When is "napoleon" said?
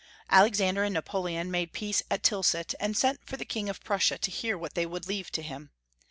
0.95-1.51